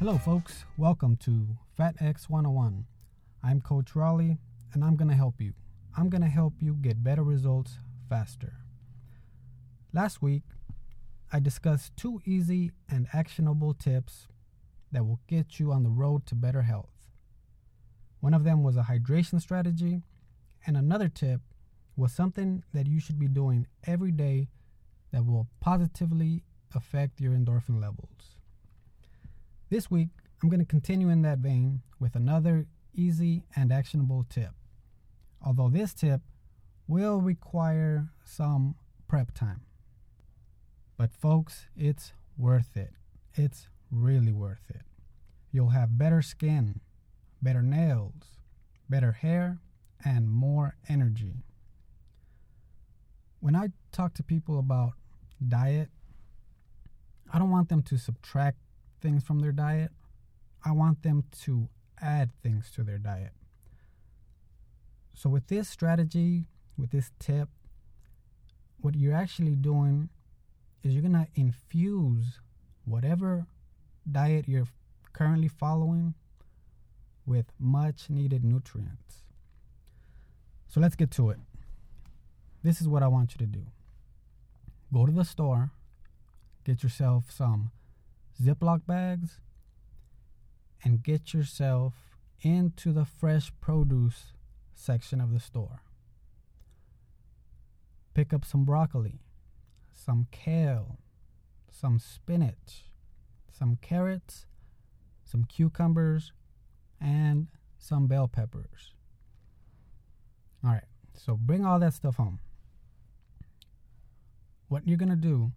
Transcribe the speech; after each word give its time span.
Hello, 0.00 0.16
folks. 0.16 0.64
Welcome 0.78 1.18
to 1.24 1.58
Fat 1.76 1.94
X 2.00 2.30
101. 2.30 2.86
I'm 3.44 3.60
Coach 3.60 3.94
Raleigh, 3.94 4.38
and 4.72 4.82
I'm 4.82 4.96
going 4.96 5.10
to 5.10 5.14
help 5.14 5.42
you. 5.42 5.52
I'm 5.94 6.08
going 6.08 6.22
to 6.22 6.26
help 6.26 6.54
you 6.58 6.72
get 6.72 7.04
better 7.04 7.22
results 7.22 7.80
faster. 8.08 8.54
Last 9.92 10.22
week, 10.22 10.44
I 11.30 11.38
discussed 11.38 11.98
two 11.98 12.22
easy 12.24 12.70
and 12.88 13.08
actionable 13.12 13.74
tips 13.74 14.26
that 14.90 15.04
will 15.04 15.20
get 15.28 15.60
you 15.60 15.70
on 15.70 15.82
the 15.82 15.90
road 15.90 16.24
to 16.28 16.34
better 16.34 16.62
health. 16.62 17.10
One 18.20 18.32
of 18.32 18.42
them 18.42 18.62
was 18.62 18.78
a 18.78 18.84
hydration 18.90 19.38
strategy, 19.38 20.00
and 20.66 20.78
another 20.78 21.10
tip 21.10 21.42
was 21.94 22.10
something 22.10 22.62
that 22.72 22.86
you 22.86 23.00
should 23.00 23.18
be 23.18 23.28
doing 23.28 23.66
every 23.86 24.12
day 24.12 24.48
that 25.12 25.26
will 25.26 25.46
positively 25.60 26.42
affect 26.74 27.20
your 27.20 27.34
endorphin 27.34 27.82
levels. 27.82 28.39
This 29.70 29.88
week, 29.88 30.08
I'm 30.42 30.48
going 30.48 30.58
to 30.58 30.66
continue 30.66 31.10
in 31.10 31.22
that 31.22 31.38
vein 31.38 31.82
with 32.00 32.16
another 32.16 32.66
easy 32.92 33.44
and 33.54 33.72
actionable 33.72 34.26
tip. 34.28 34.50
Although 35.46 35.68
this 35.68 35.94
tip 35.94 36.22
will 36.88 37.20
require 37.20 38.08
some 38.24 38.74
prep 39.06 39.32
time. 39.32 39.60
But, 40.96 41.12
folks, 41.12 41.68
it's 41.76 42.12
worth 42.36 42.76
it. 42.76 42.90
It's 43.34 43.68
really 43.92 44.32
worth 44.32 44.64
it. 44.70 44.82
You'll 45.52 45.68
have 45.68 45.96
better 45.96 46.20
skin, 46.20 46.80
better 47.40 47.62
nails, 47.62 48.24
better 48.88 49.12
hair, 49.12 49.60
and 50.04 50.28
more 50.28 50.74
energy. 50.88 51.44
When 53.38 53.54
I 53.54 53.68
talk 53.92 54.14
to 54.14 54.24
people 54.24 54.58
about 54.58 54.94
diet, 55.46 55.90
I 57.32 57.38
don't 57.38 57.50
want 57.50 57.68
them 57.68 57.84
to 57.84 57.96
subtract 57.96 58.58
things 59.00 59.24
from 59.24 59.40
their 59.40 59.52
diet. 59.52 59.90
I 60.64 60.72
want 60.72 61.02
them 61.02 61.24
to 61.42 61.68
add 62.00 62.30
things 62.42 62.70
to 62.72 62.82
their 62.82 62.98
diet. 62.98 63.32
So, 65.14 65.28
with 65.28 65.48
this 65.48 65.68
strategy, 65.68 66.44
with 66.78 66.90
this 66.90 67.10
tip, 67.18 67.48
what 68.80 68.94
you're 68.94 69.14
actually 69.14 69.54
doing 69.54 70.08
is 70.82 70.92
you're 70.92 71.02
going 71.02 71.12
to 71.12 71.28
infuse 71.34 72.40
whatever 72.84 73.46
diet 74.10 74.48
you're 74.48 74.68
currently 75.12 75.48
following 75.48 76.14
with 77.26 77.46
much 77.58 78.08
needed 78.08 78.44
nutrients. 78.44 79.24
So, 80.68 80.80
let's 80.80 80.96
get 80.96 81.10
to 81.12 81.30
it. 81.30 81.38
This 82.62 82.80
is 82.80 82.88
what 82.88 83.02
I 83.02 83.08
want 83.08 83.32
you 83.32 83.38
to 83.38 83.46
do 83.46 83.66
go 84.92 85.06
to 85.06 85.12
the 85.12 85.24
store, 85.24 85.70
get 86.64 86.82
yourself 86.82 87.30
some 87.30 87.70
Ziploc 88.42 88.86
bags, 88.86 89.40
and 90.82 91.02
get 91.02 91.34
yourself 91.34 91.94
into 92.40 92.92
the 92.92 93.04
fresh 93.04 93.52
produce 93.60 94.32
section 94.74 95.20
of 95.20 95.32
the 95.32 95.40
store. 95.40 95.82
Pick 98.14 98.32
up 98.32 98.44
some 98.44 98.64
broccoli, 98.64 99.20
some 99.92 100.26
kale, 100.30 100.98
some 101.70 101.98
spinach, 101.98 102.86
some 103.50 103.78
carrots, 103.82 104.46
some 105.24 105.44
cucumbers, 105.44 106.32
and 107.00 107.48
some 107.78 108.06
bell 108.06 108.26
peppers. 108.26 108.94
All 110.64 110.70
right, 110.70 110.84
so 111.14 111.36
bring 111.36 111.64
all 111.64 111.78
that 111.78 111.94
stuff 111.94 112.16
home. 112.16 112.40
What 114.68 114.86
you're 114.86 114.98
going 114.98 115.10
to 115.10 115.16
do 115.16 115.52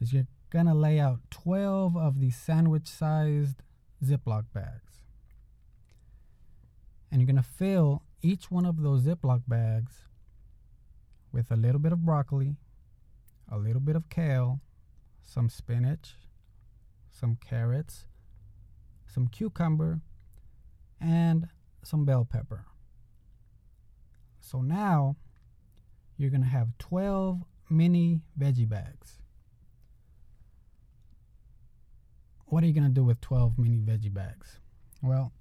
is 0.00 0.12
you're 0.12 0.26
to 0.66 0.74
lay 0.74 0.98
out 0.98 1.20
12 1.30 1.96
of 1.96 2.20
these 2.20 2.36
sandwich 2.36 2.86
sized 2.86 3.62
Ziploc 4.04 4.44
bags. 4.52 5.02
And 7.10 7.20
you're 7.20 7.26
to 7.36 7.42
fill 7.42 8.02
each 8.22 8.50
one 8.50 8.66
of 8.66 8.82
those 8.82 9.02
Ziploc 9.02 9.42
bags 9.46 10.08
with 11.32 11.50
a 11.50 11.56
little 11.56 11.78
bit 11.78 11.92
of 11.92 12.04
broccoli, 12.04 12.56
a 13.50 13.58
little 13.58 13.80
bit 13.80 13.96
of 13.96 14.08
kale, 14.08 14.60
some 15.24 15.48
spinach, 15.48 16.14
some 17.10 17.36
carrots, 17.36 18.06
some 19.06 19.28
cucumber, 19.28 20.00
and 21.00 21.48
some 21.82 22.04
bell 22.04 22.24
pepper. 22.24 22.64
So 24.40 24.60
now 24.60 25.16
you're 26.16 26.30
going 26.30 26.42
to 26.42 26.48
have 26.48 26.76
12 26.78 27.42
mini 27.70 28.22
veggie 28.38 28.68
bags. 28.68 29.18
What 32.50 32.64
are 32.64 32.66
you 32.66 32.72
going 32.72 32.84
to 32.84 32.88
do 32.90 33.04
with 33.04 33.20
12 33.20 33.58
mini 33.58 33.78
veggie 33.78 34.12
bags? 34.12 34.58
Well, 35.02 35.32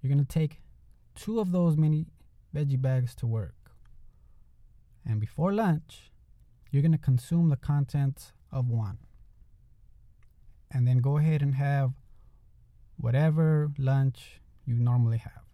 you're 0.00 0.12
going 0.12 0.24
to 0.24 0.30
take 0.30 0.60
two 1.14 1.40
of 1.40 1.52
those 1.52 1.76
mini 1.76 2.06
veggie 2.54 2.80
bags 2.80 3.14
to 3.16 3.26
work. 3.26 3.54
And 5.06 5.20
before 5.20 5.52
lunch, 5.52 6.10
you're 6.70 6.82
going 6.82 6.92
to 6.92 6.98
consume 6.98 7.48
the 7.48 7.56
contents 7.56 8.32
of 8.50 8.68
one. 8.68 8.98
And 10.70 10.86
then 10.86 10.98
go 10.98 11.16
ahead 11.16 11.40
and 11.40 11.54
have 11.54 11.92
whatever 12.96 13.70
lunch 13.78 14.40
you 14.66 14.74
normally 14.74 15.18
have. 15.18 15.44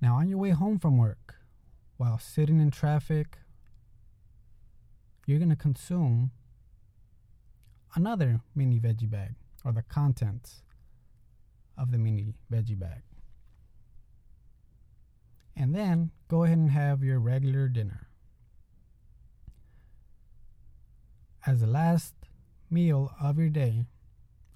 Now, 0.00 0.16
on 0.16 0.28
your 0.28 0.38
way 0.38 0.50
home 0.50 0.78
from 0.78 0.98
work, 0.98 1.34
while 1.96 2.18
sitting 2.18 2.60
in 2.60 2.70
traffic, 2.70 3.38
you're 5.26 5.38
going 5.38 5.50
to 5.50 5.56
consume 5.56 6.30
another 7.96 8.40
mini 8.54 8.78
veggie 8.78 9.10
bag 9.10 9.34
or 9.64 9.72
the 9.72 9.82
contents 9.82 10.62
of 11.78 11.90
the 11.90 11.98
mini 11.98 12.34
veggie 12.52 12.78
bag. 12.78 13.02
And 15.56 15.74
then 15.74 16.10
go 16.28 16.44
ahead 16.44 16.58
and 16.58 16.70
have 16.70 17.02
your 17.02 17.18
regular 17.18 17.68
dinner. 17.68 18.08
As 21.46 21.60
the 21.60 21.66
last 21.66 22.14
meal 22.70 23.12
of 23.20 23.38
your 23.38 23.48
day, 23.48 23.86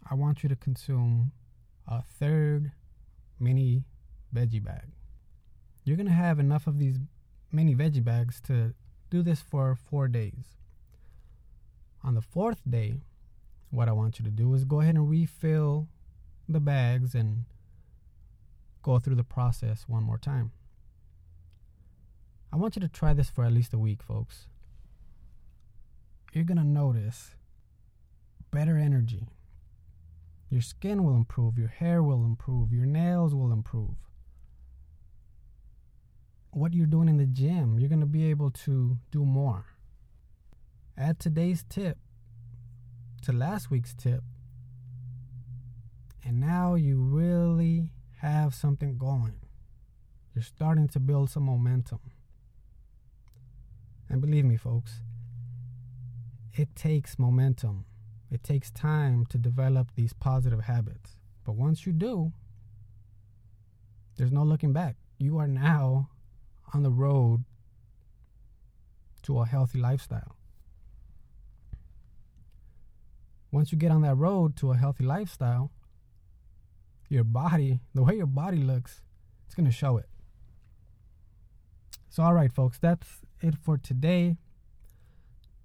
I 0.09 0.15
want 0.15 0.43
you 0.43 0.49
to 0.51 0.57
consume 0.57 1.33
a 1.89 2.03
third 2.03 2.73
mini 3.39 3.85
veggie 4.35 4.63
bag. 4.63 4.93
You're 5.85 5.97
going 5.97 6.07
to 6.07 6.13
have 6.13 6.39
enough 6.39 6.67
of 6.67 6.79
these 6.79 6.99
mini 7.51 7.75
veggie 7.75 8.05
bags 8.05 8.41
to 8.43 8.75
do 9.09 9.23
this 9.23 9.41
for 9.41 9.75
four 9.75 10.09
days. 10.09 10.59
On 12.05 12.15
the 12.15 12.21
fourth 12.21 12.61
day, 12.69 13.01
what 13.71 13.89
I 13.89 13.93
want 13.93 14.19
you 14.19 14.25
to 14.25 14.31
do 14.31 14.53
is 14.55 14.65
go 14.65 14.81
ahead 14.81 14.97
and 14.97 15.09
refill 15.09 15.89
the 16.49 16.61
bags 16.61 17.15
and 17.15 17.45
go 18.83 18.99
through 18.99 19.15
the 19.15 19.25
process 19.25 19.85
one 19.87 20.03
more 20.03 20.19
time. 20.19 20.51
I 22.53 22.57
want 22.57 22.75
you 22.75 22.81
to 22.81 22.89
try 22.89 23.15
this 23.15 23.31
for 23.31 23.45
at 23.45 23.53
least 23.53 23.73
a 23.73 23.79
week, 23.79 24.03
folks. 24.03 24.49
You're 26.33 26.45
going 26.45 26.59
to 26.59 26.65
notice 26.65 27.37
better 28.51 28.77
energy. 28.77 29.29
Your 30.49 30.63
skin 30.63 31.05
will 31.05 31.15
improve, 31.15 31.57
your 31.57 31.69
hair 31.69 32.03
will 32.03 32.25
improve, 32.25 32.73
your 32.73 32.87
nails 32.87 33.35
will 33.35 33.53
improve. 33.53 33.95
What 36.51 36.75
you're 36.75 36.87
doing 36.87 37.09
in 37.09 37.19
the 37.19 37.27
gym, 37.27 37.79
you're 37.79 37.89
going 37.89 38.01
to 38.01 38.07
be 38.07 38.29
able 38.31 38.51
to 38.51 38.99
do 39.13 39.25
more. 39.25 39.67
Add 40.99 41.21
today's 41.21 41.65
tip 41.69 41.99
to 43.23 43.33
last 43.33 43.71
week's 43.71 43.95
tip, 43.95 44.23
and 46.25 46.41
now 46.41 46.75
you 46.75 47.01
really 47.01 47.93
have 48.21 48.55
something 48.55 48.99
going. 48.99 49.41
You're 50.35 50.43
starting 50.43 50.89
to 50.89 51.01
build 51.01 51.31
some 51.31 51.45
momentum. 51.45 52.01
And 54.09 54.21
believe 54.21 54.45
me, 54.45 54.57
folks, 54.57 55.01
it 56.53 56.75
takes 56.75 57.19
momentum. 57.19 57.85
It 58.31 58.43
takes 58.45 58.71
time 58.71 59.27
to 59.27 59.39
develop 59.39 59.93
these 59.95 60.13
positive 60.13 60.63
habits. 60.63 61.17
But 61.45 61.53
once 61.53 61.87
you 61.87 61.93
do, 61.93 62.33
there's 64.17 64.33
no 64.33 64.43
looking 64.45 64.73
back. 64.73 64.97
You 65.19 65.39
are 65.39 65.49
now 65.49 66.11
on 66.75 66.83
the 66.83 66.91
road 66.91 67.45
to 69.23 69.41
a 69.41 69.47
healthy 69.47 69.79
lifestyle. 69.79 70.37
Once 73.53 73.73
you 73.73 73.79
get 73.79 73.91
on 73.91 74.03
that 74.03 74.15
road 74.15 74.57
to 74.57 74.71
a 74.71 74.77
healthy 74.77 75.05
lifestyle, 75.05 75.71
your 77.09 77.25
body, 77.25 77.81
the 77.95 78.03
way 78.03 78.17
your 78.17 78.27
body 78.27 78.59
looks, 78.59 79.03
it's 79.47 79.55
going 79.55 79.67
to 79.67 79.73
show 79.73 79.97
it. 79.97 80.09
So, 82.09 82.23
all 82.23 82.35
right, 82.35 82.53
folks, 82.53 82.79
that's 82.79 83.07
it 83.41 83.57
for 83.57 83.77
today. 83.77 84.37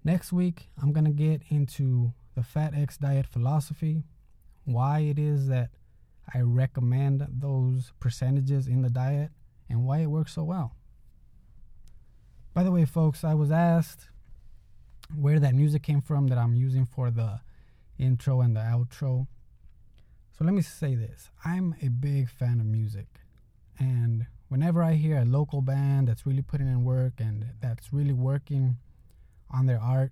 Next 0.04 0.34
week, 0.34 0.70
I'm 0.82 0.92
going 0.92 1.06
to 1.06 1.12
get 1.12 1.42
into 1.50 2.14
the 2.36 2.44
Fat 2.44 2.74
X 2.76 2.98
diet 2.98 3.28
philosophy, 3.28 4.04
why 4.66 5.00
it 5.00 5.20
is 5.20 5.48
that 5.48 5.70
I 6.34 6.42
recommend 6.42 7.28
those 7.30 7.94
percentages 8.00 8.68
in 8.68 8.82
the 8.82 8.90
diet, 8.90 9.30
and 9.70 9.86
why 9.86 10.00
it 10.00 10.08
works 10.08 10.34
so 10.34 10.44
well. 10.44 10.76
By 12.54 12.64
the 12.64 12.72
way, 12.72 12.86
folks, 12.86 13.24
I 13.24 13.34
was 13.34 13.52
asked 13.52 14.10
where 15.16 15.40
that 15.40 15.54
music 15.54 15.84
came 15.84 16.02
from 16.02 16.28
that 16.28 16.38
I'm 16.38 16.56
using 16.56 16.86
for 16.86 17.12
the 17.12 17.42
intro 17.98 18.42
and 18.42 18.56
the 18.56 18.62
outro. 18.62 19.28
So 20.32 20.44
let 20.44 20.54
me 20.54 20.62
say 20.62 20.96
this 20.96 21.30
I'm 21.44 21.76
a 21.82 21.90
big 21.90 22.30
fan 22.30 22.60
of 22.60 22.66
music. 22.66 23.08
And 23.78 24.28
whenever 24.48 24.82
I 24.84 24.94
hear 24.94 25.18
a 25.18 25.26
local 25.26 25.62
band 25.62 26.08
that's 26.08 26.26
really 26.26 26.42
putting 26.42 26.68
in 26.68 26.84
work 26.84 27.14
and 27.20 27.46
that's 27.62 27.92
really 27.92 28.14
working 28.14 28.78
on 29.50 29.66
their 29.66 29.82
art, 29.82 30.12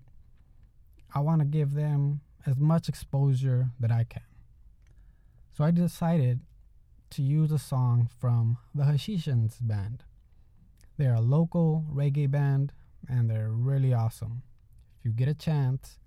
I 1.13 1.19
want 1.19 1.41
to 1.41 1.45
give 1.45 1.74
them 1.74 2.21
as 2.45 2.57
much 2.57 2.89
exposure 2.89 3.69
that 3.80 3.91
I 3.91 4.03
can. 4.03 4.24
So 5.56 5.63
I 5.63 5.71
decided 5.71 6.41
to 7.12 7.21
use 7.21 7.51
a 7.51 7.59
song 7.59 8.09
from 8.19 8.57
the 8.74 8.83
Hashishans 8.83 9.57
band. 9.62 10.03
They're 10.97 11.13
a 11.13 11.21
local 11.21 11.86
reggae 11.94 12.29
band 12.29 12.74
and 13.07 13.29
they're 13.29 13.51
really 13.51 13.94
awesome. 13.94 14.41
If 15.00 15.06
you 15.06 15.12
get 15.12 15.27
a 15.27 15.33
chance, 15.33 16.00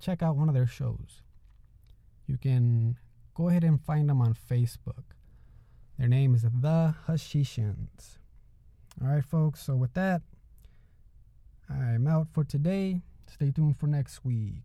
check 0.00 0.22
out 0.22 0.36
one 0.36 0.48
of 0.48 0.54
their 0.54 0.66
shows. 0.66 1.22
You 2.26 2.36
can 2.36 2.96
go 3.34 3.48
ahead 3.48 3.64
and 3.64 3.80
find 3.80 4.08
them 4.08 4.20
on 4.20 4.34
Facebook. 4.34 5.04
Their 5.98 6.08
name 6.08 6.34
is 6.34 6.42
The 6.42 6.94
Hashishians. 7.06 8.18
All 9.00 9.08
right, 9.08 9.24
folks, 9.24 9.62
so 9.62 9.76
with 9.76 9.94
that, 9.94 10.22
I'm 11.68 12.06
out 12.06 12.28
for 12.32 12.44
today. 12.44 13.02
Stay 13.26 13.50
tuned 13.50 13.76
for 13.76 13.86
next 13.86 14.24
week. 14.24 14.62